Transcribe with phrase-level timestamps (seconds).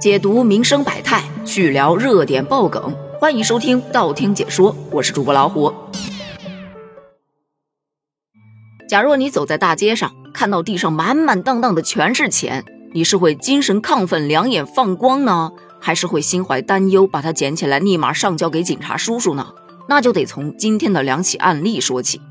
[0.00, 5.70] 解读民生百态，去聊热点爆梗，欢迎收听道听解说，我是主播老虎。
[8.88, 19.48] 假若你走在大街上，看到地上满满当当的全是钱，你是会精神亢奋、两眼放光呢，还是会心怀担忧，把它捡起来立马上交给警察叔叔呢？
[19.86, 22.22] 那就得从今天的两起案例说起。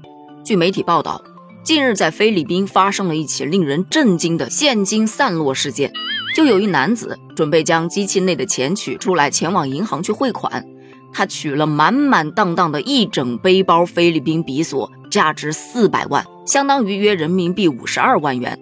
[0.43, 1.21] 据媒体报道，
[1.63, 5.93] 近日在菲律宾发生了一起令人震惊的现金散落事件。
[6.39, 10.65] 就有一男子准备将机器内的钱取出来，前往银行去汇款。
[11.11, 18.57] 他取了满满当当的一整背包菲律宾比索，价值四百万，相当于约人民币五十二万元。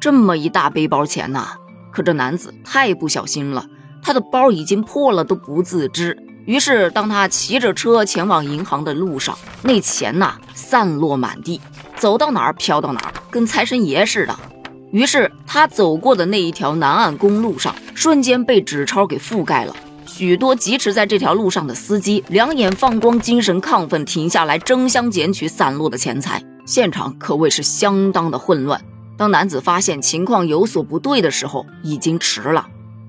[0.00, 1.50] 这么一大背包钱呐！
[1.92, 3.64] 可这男子太不小心了，
[4.02, 6.18] 他的包已经破了都不自知。
[6.44, 11.60] 于是，当他骑着车前往银行的路上，那钱呐散落满地，
[11.94, 14.36] 走到哪儿飘到哪儿，跟财神爷似的。
[14.92, 19.74] 于是，他走过的那一条南岸公路上，瞬间被纸钞给覆盖了。
[20.04, 26.42] 许多疾驰在这条路上的司机两眼放光，精神亢奋，停下来争相捡取散落的钱财。
[26.66, 28.78] 现场可谓是相当的混乱。
[29.16, 32.66] 当男子发现情况有所不对的时候，已经迟了。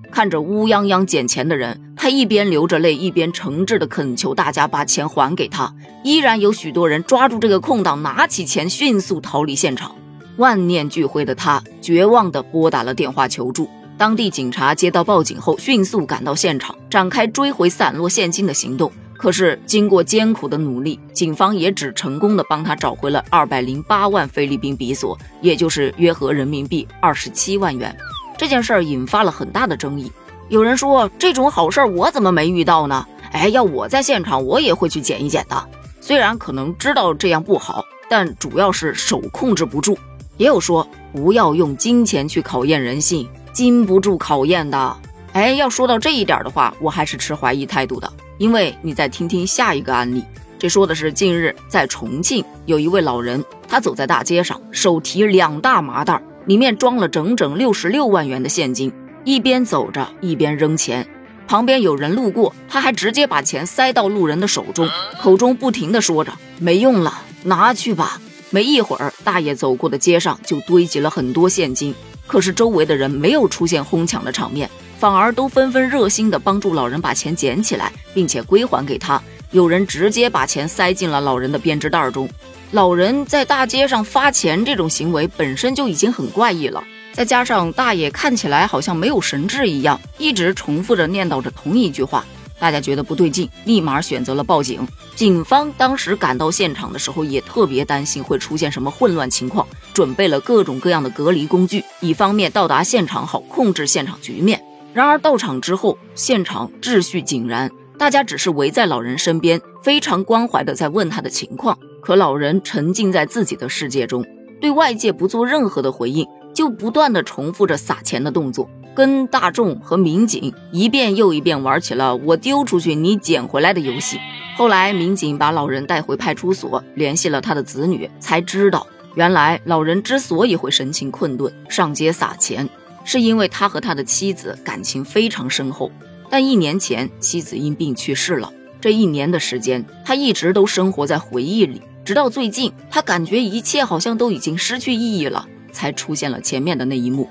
[0.10, 5.74] 看着乌泱泱捡钱的人，他一边流着泪，一边诚挚地恳求大家把钱还给他。
[6.06, 9.94] 依然有许多人抓住这个空档，拿起钱迅速逃离现场。
[10.38, 13.70] 万念俱灰的他，绝望地拨打了电话求助。
[13.98, 18.92] 当地警察接到报警后，迅速赶到现场，展开追回散落现金的行动。
[19.16, 27.96] 可是，经过艰苦的努力，警方也只成功地帮他找回了二百零八万菲律宾比索，也就是约合人民币二十七万元。
[28.38, 30.12] 这件事儿引发了很大的争议。
[30.50, 35.64] 有人说：“这种好事儿我怎么没遇到呢？”哎，要我在现场，我也会去捡一捡的。
[36.02, 39.98] 虽然可能知道这样不好，但主要是手控制不住。
[40.38, 44.98] 也有说不要用金钱去考验人性，经不住考验的。
[45.34, 48.12] 哎，要说到这一点的话，我还是持怀疑态度的。
[48.38, 50.24] 因为你再听听下一个案例，
[50.58, 56.22] 这说的是近日在重庆有一位老人，他走在大街上，手提两大麻袋。
[56.46, 58.92] 里面装了整整六十六万元的现金，
[59.24, 61.08] 一边走着一边扔钱。
[61.48, 64.90] 旁边有人路过，他还直接把钱塞到路人的手中，
[65.22, 68.20] 口中不停的说着：“没用了，拿去吧。”
[68.54, 71.92] 没一会儿，大爷走过的街上就堆积了很多现金。
[72.28, 74.70] 可是周围的人没有出现哄抢的场面，
[75.00, 79.20] 反而都纷纷热心的帮助老人把钱捡起来，并且归还给他。
[79.50, 82.30] 有人直接把钱塞进了老人的编织袋中。
[82.74, 92.24] 老人在大街上发钱这种行为本身就已经很怪异了，再加上大爷看起来好像没有神智一样，一直重复着念叨着同一句话，
[92.64, 94.88] 大家觉得不对劲，立马选择了报警。
[95.18, 104.64] 警方当时赶到现场的时候，也特别担心会出现什么混乱情况，准备了各种各样的隔离工具，以方便到达现场好控制现场局面。
[104.94, 111.78] 然而到场之后，现场秩序井然，大家只是围在老人身边，非常关怀的在问他的情况。
[112.02, 114.26] 可老人沉浸在自己的世界中，
[114.62, 116.26] 对外界不做任何的回应，
[116.56, 124.20] 就不断的重复着撒钱的动作，跟大众和民警一遍又一遍玩起了我丢出去你捡回来的游戏。
[124.56, 132.70] 后来民警把老人带回派出所，联系了他的子女，才知道原来老人之所以会神情困顿上街撒钱，
[133.04, 135.92] 是因为他和他的妻子感情非常深厚，
[136.30, 141.82] 但一年前妻子因病去世了，这一年的时间他一直都生活在回忆里。
[142.06, 147.28] 直到最近，他感觉一切好像都已经失去意义了，才出现了前面的那一幕。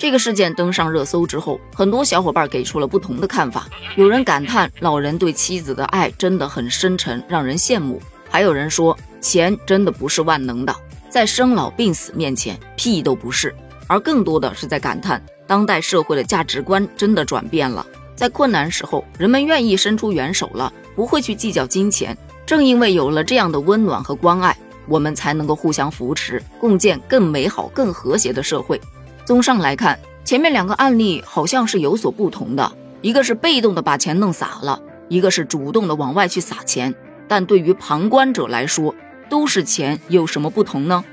[0.00, 3.68] 这个事件登上热搜之后，很多小伙伴给出了不同的看法。
[3.96, 7.98] 有人感叹老人对妻子的爱真的很深沉，让人羡慕；
[8.30, 10.74] 还有人说钱真的不是万能的，
[11.10, 13.54] 在生老病死面前屁都不是。
[13.88, 17.86] 而更多的是在感叹当代社会的价值观真的转变了，
[18.16, 22.16] 在困难时候，人们愿意伸出援手了，不会去计较金钱。
[22.46, 24.56] 正因为有了这样的温暖和关爱，
[24.88, 28.80] 我们才能够互相扶持，共建更美好、更和谐的社会。
[29.30, 36.92] 综上来看，前面两个案例好像是有所不同的，一个是被动的把钱弄洒了，一个是主动的往外去撒钱。
[37.28, 38.92] 但对于旁观者来说，
[39.28, 41.04] 都是钱，有什么不同呢？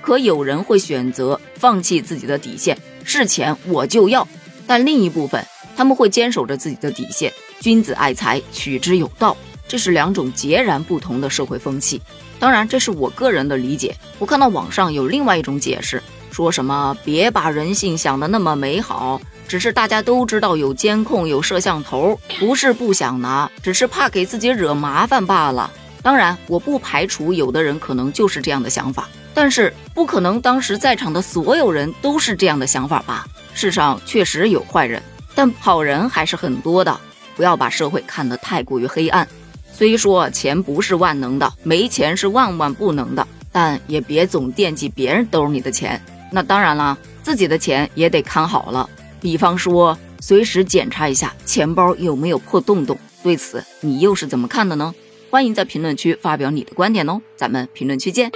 [0.00, 4.26] 可有人会选择放弃自己的底线，是钱我就要；
[4.66, 5.44] 但另一部分
[5.76, 7.30] 他们会坚守着自己的底线，
[7.60, 9.36] 君子爱财，取之有道。
[9.68, 12.00] 这是两种截然不同的社会风气，
[12.38, 13.94] 当然这是我个人的理解。
[14.18, 16.02] 我看到网上有另外一种解释，
[16.36, 19.18] 说什么别把人性想得那么美好，
[19.48, 25.70] 只是大家都知道有监控有摄像头，不是不想拿，只是怕给自己惹麻烦罢了。
[26.02, 33.26] 当然，我不排除有的人可能就是这样的想法，但是不可能当时在场的所有人都是这样的想法吧？
[33.54, 35.02] 世上确实有坏人。
[35.34, 37.00] 但好人还是很多的。
[37.34, 39.26] 不要把社会看得太过于黑暗。
[39.72, 45.98] 虽说钱不是万能的，没钱是万万不能的，但也别总惦记别人兜里的钱。
[46.32, 48.88] 那当然啦，自己的钱也得看好了。
[49.20, 52.98] 比方说，随时检查一下钱包有没有破洞洞。
[53.22, 54.94] 对此，你又是怎么看的呢？
[55.30, 58.30] 欢迎在评论区发表你的观点哦，咱们评论区见。